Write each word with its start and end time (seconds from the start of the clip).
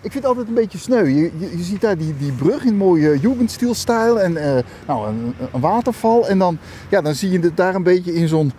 Ik 0.00 0.12
vind 0.12 0.14
het 0.14 0.24
altijd 0.24 0.48
een 0.48 0.54
beetje 0.54 0.78
sneu. 0.78 1.04
Je, 1.04 1.30
je, 1.38 1.56
je 1.56 1.62
ziet 1.62 1.80
daar 1.80 1.98
die, 1.98 2.14
die 2.18 2.32
brug 2.32 2.64
in 2.64 2.76
mooie 2.76 3.18
Jugendstil-stijl 3.20 4.20
en 4.20 4.36
eh, 4.36 4.62
nou, 4.86 5.08
een, 5.08 5.34
een 5.52 5.60
waterval. 5.60 6.28
En 6.28 6.38
dan, 6.38 6.58
ja, 6.88 7.00
dan 7.00 7.14
zie 7.14 7.30
je 7.30 7.38
het 7.38 7.56
daar 7.56 7.74
een 7.74 7.82
beetje 7.82 8.14
in 8.14 8.28
zo'n 8.28 8.52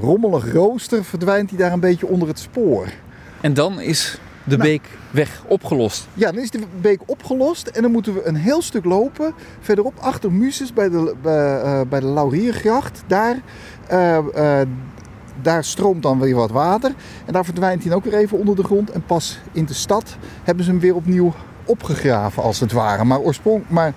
rommelig 0.00 0.52
rooster 0.52 1.04
verdwijnt 1.04 1.50
hij 1.50 1.58
daar 1.58 1.72
een 1.72 1.80
beetje 1.80 2.06
onder 2.06 2.28
het 2.28 2.38
spoor. 2.38 2.86
En 3.40 3.54
dan 3.54 3.80
is 3.80 4.18
de 4.44 4.56
Nou. 4.56 4.68
beek 4.68 4.88
weg, 5.10 5.42
opgelost. 5.46 6.08
Ja, 6.14 6.32
dan 6.32 6.42
is 6.42 6.50
de 6.50 6.60
beek 6.80 7.00
opgelost 7.06 7.66
en 7.66 7.82
dan 7.82 7.90
moeten 7.90 8.14
we 8.14 8.26
een 8.26 8.36
heel 8.36 8.62
stuk 8.62 8.84
lopen. 8.84 9.34
Verderop 9.60 9.94
achter 9.98 10.32
Muses 10.32 10.72
bij 10.72 10.88
de, 10.88 11.14
bij, 11.22 11.60
eh, 11.60 11.80
bij 11.88 12.00
de 12.00 12.06
Lauriergracht. 12.06 13.02
Daar, 13.06 13.40
eh, 13.86 14.16
eh, 14.60 14.68
daar 15.42 15.64
stroomt 15.64 16.02
dan 16.02 16.20
weer 16.20 16.34
wat 16.34 16.50
water. 16.50 16.92
En 17.26 17.32
daar 17.32 17.44
verdwijnt 17.44 17.84
hij 17.84 17.94
ook 17.94 18.04
weer 18.04 18.14
even 18.14 18.38
onder 18.38 18.56
de 18.56 18.64
grond. 18.64 18.90
En 18.90 19.02
pas 19.06 19.38
in 19.52 19.64
de 19.64 19.74
stad 19.74 20.16
hebben 20.44 20.64
ze 20.64 20.70
hem 20.70 20.80
weer 20.80 20.94
opnieuw 20.94 21.34
opgegraven 21.64 22.42
als 22.42 22.60
het 22.60 22.72
ware. 22.72 23.04
Maar 23.04 23.20
oorspronkelijk... 23.20 23.70
Maar, 23.70 23.92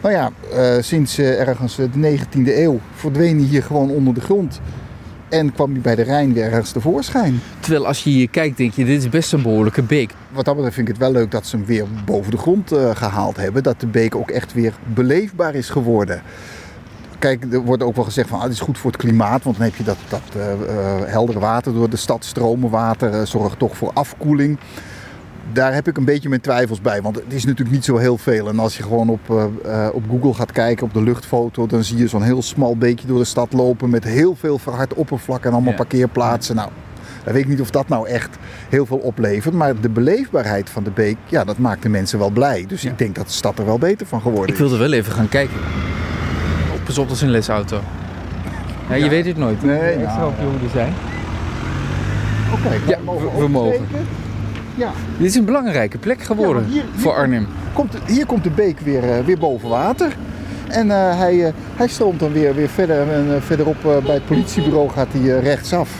nou 0.00 0.14
ja, 0.14 0.30
eh, 0.52 0.82
sinds 0.82 1.18
eh, 1.18 1.48
ergens 1.48 1.78
eh, 1.78 1.86
de 1.92 2.18
19e 2.18 2.56
eeuw 2.56 2.80
verdween 2.94 3.38
hij 3.38 3.46
hier 3.46 3.62
gewoon 3.62 3.90
onder 3.90 4.14
de 4.14 4.20
grond. 4.20 4.60
En 5.28 5.52
kwam 5.52 5.72
hij 5.72 5.80
bij 5.80 5.94
de 5.94 6.02
Rijn 6.02 6.32
weer 6.32 6.44
ergens 6.44 6.70
tevoorschijn. 6.70 7.40
Terwijl 7.60 7.86
als 7.86 8.04
je 8.04 8.10
hier 8.10 8.28
kijkt, 8.28 8.56
denk 8.56 8.72
je, 8.72 8.84
dit 8.84 9.02
is 9.02 9.08
best 9.08 9.32
een 9.32 9.42
behoorlijke 9.42 9.82
beek. 9.82 10.10
Wat 10.30 10.44
dat 10.44 10.54
betreft 10.54 10.74
vind 10.74 10.88
ik 10.88 10.94
het 10.94 11.02
wel 11.02 11.12
leuk 11.12 11.30
dat 11.30 11.46
ze 11.46 11.56
hem 11.56 11.64
weer 11.66 11.84
boven 12.04 12.30
de 12.30 12.36
grond 12.36 12.72
eh, 12.72 12.96
gehaald 12.96 13.36
hebben. 13.36 13.62
Dat 13.62 13.80
de 13.80 13.86
beek 13.86 14.14
ook 14.14 14.30
echt 14.30 14.52
weer 14.52 14.72
beleefbaar 14.94 15.54
is 15.54 15.68
geworden. 15.70 16.22
Kijk, 17.18 17.52
er 17.52 17.60
wordt 17.60 17.82
ook 17.82 17.94
wel 17.94 18.04
gezegd 18.04 18.28
van 18.28 18.38
ah, 18.38 18.44
het 18.44 18.52
is 18.52 18.60
goed 18.60 18.78
voor 18.78 18.90
het 18.90 19.00
klimaat. 19.00 19.42
Want 19.42 19.56
dan 19.56 19.64
heb 19.66 19.74
je 19.76 19.84
dat, 19.84 19.96
dat 20.08 20.20
eh, 20.36 20.52
eh, 20.52 20.58
heldere 21.06 21.38
water 21.38 21.74
door 21.74 21.90
de 21.90 21.96
stad 21.96 22.24
stromen. 22.24 22.70
Water 22.70 23.10
eh, 23.12 23.22
zorgt 23.22 23.58
toch 23.58 23.76
voor 23.76 23.90
afkoeling. 23.94 24.58
Daar 25.52 25.74
heb 25.74 25.88
ik 25.88 25.96
een 25.96 26.04
beetje 26.04 26.28
mijn 26.28 26.40
twijfels 26.40 26.80
bij. 26.80 27.02
Want 27.02 27.16
het 27.16 27.24
is 27.32 27.44
natuurlijk 27.44 27.70
niet 27.76 27.84
zo 27.84 27.96
heel 27.96 28.16
veel. 28.18 28.48
En 28.48 28.58
als 28.58 28.76
je 28.76 28.82
gewoon 28.82 29.08
op, 29.08 29.30
op 29.92 30.02
Google 30.10 30.34
gaat 30.34 30.52
kijken, 30.52 30.86
op 30.86 30.94
de 30.94 31.02
luchtfoto... 31.02 31.66
dan 31.66 31.84
zie 31.84 31.96
je 31.98 32.08
zo'n 32.08 32.22
heel 32.22 32.42
smal 32.42 32.76
beekje 32.76 33.06
door 33.06 33.18
de 33.18 33.24
stad 33.24 33.52
lopen... 33.52 33.90
met 33.90 34.04
heel 34.04 34.34
veel 34.34 34.58
verhard 34.58 34.94
oppervlak 34.94 35.44
en 35.44 35.52
allemaal 35.52 35.70
Ja. 35.70 35.76
parkeerplaatsen. 35.76 36.54
Nou, 36.56 36.70
dan 37.24 37.32
weet 37.32 37.42
ik 37.42 37.48
niet 37.48 37.60
of 37.60 37.70
dat 37.70 37.88
nou 37.88 38.08
echt 38.08 38.36
heel 38.68 38.86
veel 38.86 38.96
oplevert. 38.98 39.54
Maar 39.54 39.80
de 39.80 39.88
beleefbaarheid 39.88 40.70
van 40.70 40.84
de 40.84 40.90
beek, 40.90 41.16
ja, 41.26 41.44
dat 41.44 41.58
maakt 41.58 41.82
de 41.82 41.88
mensen 41.88 42.18
wel 42.18 42.30
blij. 42.30 42.64
Dus 42.68 42.82
Ja. 42.82 42.90
ik 42.90 42.98
denk 42.98 43.14
dat 43.14 43.26
de 43.26 43.32
stad 43.32 43.58
er 43.58 43.64
wel 43.64 43.78
beter 43.78 44.06
van 44.06 44.20
geworden 44.20 44.46
Ik 44.46 44.52
is. 44.54 44.58
wilde 44.60 44.76
wel 44.76 44.92
even 44.92 45.12
gaan 45.12 45.28
kijken. 45.28 45.56
Pas 46.88 46.98
op, 46.98 47.08
dat 47.08 47.16
is 47.16 47.22
een 47.22 47.30
lesauto. 47.30 47.80
Ja, 48.88 48.94
je 48.94 49.04
Ja. 49.04 49.10
weet 49.10 49.26
het 49.26 49.36
nooit. 49.36 49.62
Nee, 49.62 49.78
extra 49.78 50.26
op 50.26 50.34
je 50.38 50.44
hoede 50.44 50.68
zijn. 50.72 50.92
Oké, 52.52 52.90
Ja, 52.90 52.98
mogen 53.04 53.32
we- 53.34 53.38
we 53.40 53.48
mogen. 53.48 53.86
Ja, 54.74 54.90
Dit 55.18 55.26
is 55.26 55.34
een 55.34 55.44
belangrijke 55.44 55.98
plek 55.98 56.22
geworden 56.22 56.54
Ja, 56.62 56.68
maar 56.68 56.70
hier- 56.72 56.82
hier- 56.92 57.00
voor 57.00 57.12
Arnhem. 57.14 57.46
komt, 57.72 57.94
hier 58.06 58.26
komt 58.26 58.44
de 58.44 58.50
beek 58.50 58.80
weer, 58.80 59.10
eh, 59.12 59.24
weer 59.24 59.38
boven 59.38 59.68
water. 59.68 60.16
En 60.68 60.90
eh, 60.90 61.18
hij, 61.18 61.44
eh, 61.46 61.52
hij 61.76 61.88
stroomt 61.88 62.20
dan 62.20 62.32
weer, 62.32 62.54
weer 62.54 62.68
verder. 62.68 63.12
En 63.12 63.42
verderop 63.42 63.84
eh, 63.84 64.04
bij 64.04 64.14
het 64.14 64.26
politiebureau 64.26 64.88
gaat 64.88 65.08
hij 65.12 65.40
rechtsaf. 65.40 65.90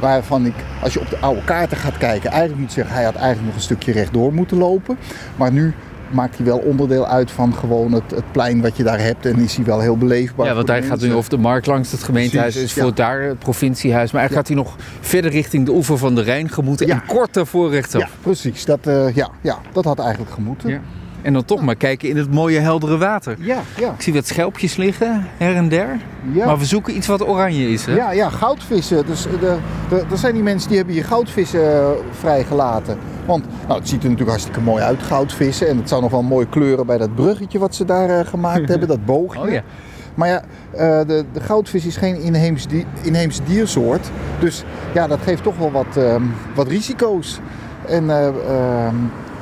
Waarvan 0.00 0.46
ik, 0.46 0.54
als 0.82 0.92
je 0.92 1.00
op 1.00 1.10
de 1.10 1.18
oude 1.20 1.44
kaarten 1.44 1.76
gaat 1.76 1.98
kijken, 1.98 2.30
eigenlijk 2.30 2.60
moet 2.60 2.72
zeggen, 2.72 2.94
hij 2.94 3.04
had 3.04 3.14
eigenlijk 3.14 3.46
nog 3.46 3.54
een 3.54 3.60
stukje 3.60 3.92
rechtdoor 3.92 4.32
moeten 4.34 4.56
lopen. 4.58 4.96
Maar 5.36 5.52
nu 5.52 5.74
maakt 6.14 6.36
hij 6.36 6.46
wel 6.46 6.58
onderdeel 6.58 7.06
uit 7.06 7.30
van 7.30 7.54
gewoon 7.54 7.92
het, 7.92 8.10
het 8.10 8.32
plein 8.32 8.60
wat 8.60 8.76
je 8.76 8.82
daar 8.82 9.00
hebt. 9.00 9.26
En 9.26 9.38
is 9.38 9.56
hij 9.56 9.64
wel 9.64 9.80
heel 9.80 9.96
beleefbaar. 9.96 10.46
Ja, 10.46 10.54
want 10.54 10.68
hij 10.68 10.82
gaat 10.82 11.00
nu 11.00 11.14
over 11.14 11.30
de 11.30 11.38
markt 11.38 11.66
langs 11.66 11.92
het 11.92 12.02
gemeentehuis. 12.02 12.52
Precies, 12.52 12.70
is 12.70 12.76
ja. 12.76 12.82
voor 12.82 12.94
daar 12.94 13.22
het 13.22 13.38
provinciehuis. 13.38 14.12
Maar 14.12 14.20
eigenlijk 14.20 14.48
gaat 14.48 14.56
hij 14.56 14.66
nog 14.66 14.76
verder 15.00 15.30
richting 15.30 15.66
de 15.66 15.72
oever 15.72 15.98
van 15.98 16.14
de 16.14 16.22
Rijn 16.22 16.48
gemoeten. 16.48 16.86
Ja. 16.86 16.94
En 16.94 17.06
kort 17.06 17.34
daarvoor. 17.34 17.74
Ja, 17.74 18.08
precies. 18.20 18.64
Dat, 18.64 18.86
eh, 18.86 19.14
ja, 19.14 19.28
ja, 19.40 19.58
dat 19.72 19.84
had 19.84 19.98
eigenlijk 19.98 20.30
gemoeten. 20.30 20.82
En 21.24 21.32
dan 21.32 21.44
toch 21.44 21.62
maar 21.62 21.74
kijken 21.76 22.08
in 22.08 22.16
het 22.16 22.30
mooie 22.30 22.58
heldere 22.58 22.98
water. 22.98 23.36
ja, 23.40 23.58
ja. 23.78 23.90
Ik 23.92 24.00
zie 24.02 24.12
wat 24.12 24.26
schelpjes 24.26 24.76
liggen, 24.76 25.26
her 25.36 25.56
en 25.56 25.68
der. 25.68 25.96
ja. 26.32 26.46
Maar 26.46 26.58
we 26.58 26.64
zoeken 26.64 26.96
iets 26.96 27.06
wat 27.06 27.28
oranje 27.28 27.68
is, 27.68 27.84
hè? 27.86 27.94
Ja, 27.94 28.10
ja, 28.12 28.28
goudvissen. 28.30 29.06
Dus 29.06 29.26
er, 29.26 29.44
er, 29.90 30.04
er 30.10 30.18
zijn 30.18 30.34
die 30.34 30.42
mensen 30.42 30.68
die 30.68 30.76
hebben 30.76 30.94
hier 30.94 31.04
goudvissen 31.04 31.72
eh, 31.72 31.88
vrijgelaten. 32.10 32.98
Want 33.26 33.44
nou, 33.66 33.78
het 33.78 33.88
ziet 33.88 33.98
er 33.98 34.02
natuurlijk 34.04 34.30
hartstikke 34.30 34.60
mooi 34.60 34.82
uit, 34.82 35.02
goudvissen. 35.02 35.68
En 35.68 35.76
het 35.76 35.88
zou 35.88 36.02
nog 36.02 36.10
wel 36.10 36.22
mooi 36.22 36.46
kleuren 36.48 36.86
bij 36.86 36.98
dat 36.98 37.14
bruggetje 37.14 37.58
wat 37.58 37.74
ze 37.74 37.84
daar 37.84 38.08
eh, 38.20 38.26
gemaakt 38.26 38.68
hebben, 38.72 38.88
dat 38.88 39.04
boogje. 39.04 39.40
Oh 39.40 39.50
ja. 39.50 39.62
Maar 40.14 40.28
ja, 40.28 40.42
eh, 40.70 41.06
de, 41.06 41.24
de 41.32 41.40
goudvis 41.40 41.86
is 41.86 41.96
geen 41.96 42.20
inheems, 42.20 42.66
di- 42.66 42.86
inheemse 43.02 43.40
diersoort. 43.46 44.10
Dus 44.38 44.64
ja, 44.94 45.06
dat 45.06 45.18
geeft 45.24 45.42
toch 45.42 45.56
wel 45.58 45.70
wat, 45.72 45.96
ehm, 45.96 46.22
wat 46.54 46.68
risico's. 46.68 47.40
En 47.88 48.10
eh, 48.10 48.26
ehm, 48.26 48.94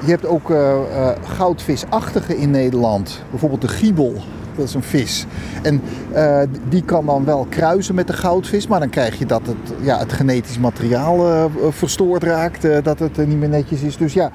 je 0.04 0.10
hebt 0.10 0.26
ook 0.26 0.50
eh, 0.50 0.72
eh, 0.72 1.16
goudvisachtige 1.24 2.36
in 2.36 2.50
Nederland. 2.50 3.22
Bijvoorbeeld 3.30 3.60
de 3.60 3.68
giebel. 3.68 4.14
Dat 4.56 4.64
is 4.64 4.74
een 4.74 4.82
vis. 4.82 5.26
En 5.62 5.80
eh, 6.12 6.42
die 6.68 6.82
kan 6.82 7.06
dan 7.06 7.24
wel 7.24 7.46
kruisen 7.48 7.94
met 7.94 8.06
de 8.06 8.12
goudvis. 8.12 8.66
Maar 8.66 8.80
dan 8.80 8.88
krijg 8.90 9.18
je 9.18 9.26
dat 9.26 9.46
het, 9.46 9.74
ja, 9.80 9.98
het 9.98 10.12
genetisch 10.12 10.58
materiaal 10.58 11.50
verstoord 11.70 12.22
raakt. 12.22 12.84
dat 12.84 12.98
het 12.98 13.26
niet 13.26 13.38
meer 13.38 13.48
netjes 13.48 13.80
is. 13.80 13.96
Dus 13.96 14.12
ja, 14.12 14.30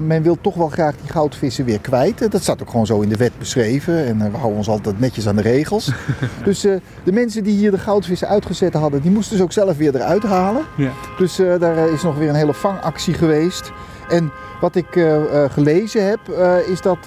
men 0.00 0.22
wil 0.22 0.38
toch 0.40 0.54
wel 0.54 0.68
graag 0.68 0.94
die 0.96 1.10
goudvissen 1.10 1.64
weer 1.64 1.80
kwijt. 1.80 2.30
Dat 2.32 2.42
staat 2.42 2.62
ook 2.62 2.70
gewoon 2.70 2.86
zo 2.86 3.00
in 3.00 3.08
de 3.08 3.16
wet 3.16 3.38
beschreven. 3.38 4.06
En 4.06 4.18
we 4.18 4.36
houden 4.36 4.58
ons 4.58 4.68
altijd 4.68 5.00
netjes 5.00 5.28
aan 5.28 5.36
de 5.36 5.42
regels. 5.42 5.92
dus 6.44 6.60
de 7.04 7.12
mensen 7.12 7.44
die 7.44 7.56
hier 7.56 7.70
de 7.70 7.78
goudvissen 7.78 8.28
uitgezet 8.28 8.74
hadden, 8.74 9.02
die 9.02 9.10
moesten 9.10 9.36
ze 9.36 9.42
ook 9.42 9.52
zelf 9.52 9.76
weer 9.76 9.94
eruit 9.94 10.22
halen. 10.22 10.62
Ja. 10.76 10.90
Dus 11.18 11.36
daar 11.36 11.88
is 11.88 12.02
nog 12.02 12.18
weer 12.18 12.28
een 12.28 12.34
hele 12.34 12.54
vangactie 12.54 13.14
geweest. 13.14 13.72
En 14.08 14.32
wat 14.60 14.74
ik 14.74 14.96
eh, 14.96 15.44
eh, 15.44 15.50
gelezen 15.50 16.06
heb, 16.08 16.28
eh, 16.28 16.68
is 16.68 16.80
dat 16.80 17.06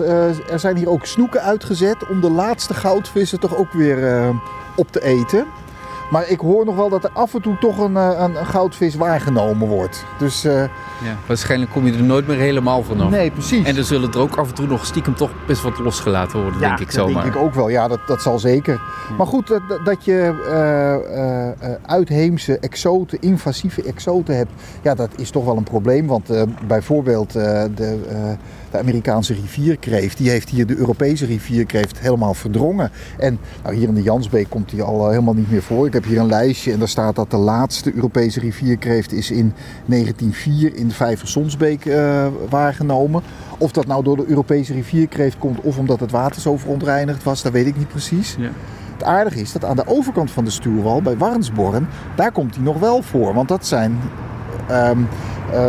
er 0.49 0.59
zijn 0.59 0.77
hier 0.77 0.89
ook 0.89 1.05
snoeken 1.05 1.41
uitgezet 1.41 2.07
om 2.07 2.21
de 2.21 2.29
laatste 2.29 2.73
goudvissen 2.73 3.39
toch 3.39 3.55
ook 3.55 3.71
weer 3.71 4.31
op 4.75 4.91
te 4.91 5.03
eten. 5.03 5.45
Maar 6.09 6.29
ik 6.29 6.39
hoor 6.39 6.65
nog 6.65 6.75
wel 6.75 6.89
dat 6.89 7.03
er 7.03 7.09
af 7.13 7.33
en 7.33 7.41
toe 7.41 7.57
toch 7.59 7.77
een, 7.77 7.97
eh, 7.97 8.09
een, 8.17 8.35
een 8.35 8.45
goudvis 8.45 8.95
waargenomen 8.95 9.67
wordt. 9.67 10.05
Dus 10.17 10.43
eh, 10.43 10.53
Ja, 11.03 11.15
waarschijnlijk 11.25 11.71
kom 11.71 11.85
je 11.85 11.93
er 11.93 12.03
nooit 12.03 12.27
meer 12.27 12.37
helemaal 12.37 12.83
vanaf. 12.83 13.09
nee, 13.09 13.31
precies. 13.31 13.65
En 13.65 13.77
er 13.77 13.83
zullen 13.83 14.11
er 14.11 14.19
ook 14.19 14.35
af 14.35 14.47
en 14.47 14.53
toe 14.53 14.67
nog 14.67 14.85
stiekem 14.85 15.15
toch 15.15 15.31
best 15.47 15.61
wat 15.61 15.79
losgelaten 15.79 16.41
worden, 16.41 16.59
denk 16.59 16.79
ik 16.79 16.91
zomaar. 16.91 17.23
denk 17.23 17.35
ik 17.35 17.41
ook 17.41 17.53
wel. 17.53 17.69
Ja, 17.69 17.87
dat, 17.87 17.99
dat 18.07 18.21
zal 18.21 18.39
zeker. 18.39 18.81
Maar 19.17 19.27
goed, 19.27 19.59
dat, 19.83 20.05
je 20.05 20.33
eh, 20.49 21.71
uitheemse 21.91 22.59
exoten, 22.59 23.21
invasieve 23.21 23.81
exoten 23.81 24.37
hebt, 24.37 24.51
ja, 24.81 24.95
dat 24.95 25.09
is 25.15 25.29
toch 25.29 25.45
wel 25.45 25.57
een 25.57 25.63
probleem. 25.63 26.07
Want 26.07 26.29
bijvoorbeeld 26.67 27.31
de, 27.31 27.69
de 28.71 28.77
Amerikaanse 28.77 29.33
rivierkreeft, 29.33 30.17
die 30.17 30.29
heeft 30.29 30.49
hier 30.49 30.65
de 30.67 30.77
Europese 30.77 31.25
rivierkreeft 31.25 31.99
helemaal 31.99 32.33
verdrongen. 32.33 32.91
En 33.17 33.39
nou, 33.63 33.75
hier 33.75 33.87
in 33.87 33.93
de 33.93 34.01
Jansbeek 34.01 34.49
komt 34.49 34.69
die 34.69 34.81
al 34.81 35.09
helemaal 35.09 35.33
niet 35.33 35.51
meer 35.51 35.61
voor. 35.61 35.85
Ik 35.85 35.93
heb 35.97 36.05
hier 36.05 36.19
een 36.19 36.27
lijstje 36.27 36.71
en 36.71 36.79
daar 36.79 36.87
staat 36.87 37.15
dat 37.15 37.31
de 37.31 37.37
laatste 37.37 37.95
Europese 37.95 38.39
rivierkreeft 38.39 39.11
is 39.11 39.31
in 39.31 39.53
1904 39.85 40.75
in 40.75 40.87
de 40.87 40.93
Vijversonsbeek 40.93 41.85
eh 41.85 42.27
waargenomen. 42.49 43.21
Of 43.57 43.71
dat 43.71 43.87
nou 43.87 44.03
door 44.03 44.17
de 44.17 44.25
Europese 44.27 44.73
rivierkreeft 44.73 45.37
komt 45.37 45.61
of 45.61 45.77
omdat 45.77 45.99
het 45.99 46.11
water 46.11 46.41
zo 46.41 46.57
verontreinigd 46.57 47.23
was, 47.23 47.41
dat 47.41 47.51
weet 47.51 47.67
ik 47.67 47.77
niet 47.77 47.87
precies. 47.87 48.35
Ja. 48.39 48.49
Het 48.93 49.03
aardige 49.03 49.39
is 49.39 49.51
dat 49.51 49.65
aan 49.65 49.75
de 49.75 49.87
overkant 49.87 50.31
van 50.31 50.43
de 50.43 50.49
stuurwal, 50.49 51.01
bij 51.01 51.17
Warnsborn, 51.17 51.87
daar 52.15 52.31
komt 52.31 52.55
hij 52.55 52.63
nog 52.63 52.79
wel 52.79 53.01
voor. 53.01 53.33
Want 53.33 53.47
dat 53.47 53.65
zijn 53.65 53.99
ehm 54.67 54.99
eh, 54.99 55.05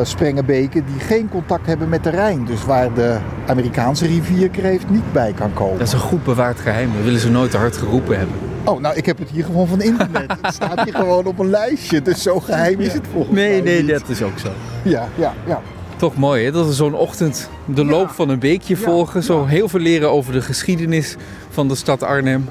sprengenbeken 0.02 0.84
die 0.86 1.00
geen 1.00 1.28
contact 1.28 1.66
hebben 1.66 1.88
met 1.88 2.04
de 2.04 2.10
Rijn. 2.10 2.44
Dus 2.44 2.64
waar 2.64 2.94
de 2.94 3.16
Amerikaanse 3.46 4.06
rivierkreeft 4.06 4.90
niet 4.90 5.12
bij 5.12 5.32
kan 5.32 5.52
komen. 5.52 5.78
Dat 5.78 5.86
is 5.86 5.92
een 5.92 5.98
goed 5.98 6.24
bewaard 6.24 6.60
geheim. 6.60 6.90
Dat 6.94 7.04
willen 7.04 7.20
ze 7.20 7.30
nooit 7.30 7.50
te 7.50 7.56
hard 7.56 7.76
geroepen 7.76 8.18
hebben. 8.18 8.36
Oh, 8.64 8.80
nou, 8.80 8.96
ik 8.96 9.06
heb 9.06 9.18
het 9.18 9.28
hier 9.30 9.44
gewoon 9.44 9.66
van 9.66 9.82
internet. 9.82 10.32
Het 10.42 10.54
staat 10.54 10.82
hier 10.84 10.94
gewoon 10.94 11.26
op 11.26 11.38
een 11.38 11.50
lijstje. 11.50 12.02
Dus 12.02 12.22
zo 12.22 12.40
geheim 12.40 12.80
is 12.80 12.92
het 12.92 13.04
volgens 13.12 13.34
mij 13.34 13.60
niet. 13.60 13.88
dat 13.88 14.08
is 14.08 14.22
ook 14.22 14.38
zo. 14.38 14.48
Ja, 14.82 15.08
ja, 15.14 15.34
ja. 15.46 15.60
Toch 15.96 16.16
mooi 16.16 16.44
hè, 16.44 16.50
dat 16.52 16.66
we 16.66 16.72
zo'n 16.72 16.94
ochtend 16.94 17.50
de 17.64 17.82
Ja. 17.84 17.90
loop 17.90 18.10
van 18.10 18.28
een 18.28 18.38
beekje 18.38 18.74
Ja, 18.76 18.80
volgen. 18.82 19.22
Zo 19.22 19.40
ja. 19.40 19.46
heel 19.46 19.68
veel 19.68 19.80
leren 19.80 20.10
over 20.10 20.32
de 20.32 20.40
geschiedenis 20.42 21.16
van 21.50 21.68
de 21.68 21.74
stad 21.74 22.02
Arnhem. 22.02 22.48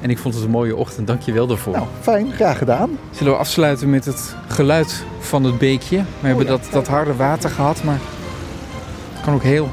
En 0.00 0.10
ik 0.10 0.18
vond 0.18 0.34
het 0.34 0.44
een 0.44 0.50
mooie 0.50 0.76
ochtend, 0.76 1.06
dank 1.06 1.22
je 1.22 1.32
wel 1.32 1.46
daarvoor. 1.46 1.72
Nou, 1.72 1.86
fijn. 2.00 2.32
Graag 2.32 2.58
gedaan. 2.58 2.90
Zullen 3.10 3.32
we 3.32 3.38
afsluiten 3.38 3.90
met 3.90 4.04
het 4.04 4.36
geluid 4.48 5.04
van 5.18 5.44
het 5.44 5.58
beekje? 5.58 5.96
We 5.96 6.26
hebben 6.26 6.46
Oh 6.46 6.50
ja, 6.50 6.56
dat, 6.58 6.72
dat 6.72 6.86
harde 6.86 7.14
water 7.14 7.50
gehad, 7.50 7.82
maar 7.84 7.98
het 9.12 9.22
kan 9.24 9.34
ook 9.34 9.42
heel 9.42 9.70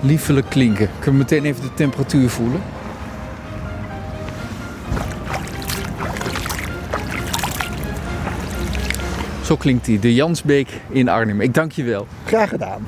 liefelijk 0.00 0.48
klinken. 0.48 0.88
Kunnen 0.98 1.20
we 1.20 1.26
meteen 1.30 1.44
even 1.44 1.62
de 1.62 1.74
temperatuur 1.74 2.30
voelen? 2.30 2.60
Zo 9.42 9.56
klinkt 9.56 9.84
die, 9.84 9.98
de 9.98 10.14
Jansbeek 10.14 10.80
in 10.88 11.08
Arnhem. 11.08 11.40
Ik 11.40 11.54
dank 11.54 11.72
je 11.72 11.82
wel. 11.82 12.06
Graag 12.24 12.48
gedaan. 12.48 12.86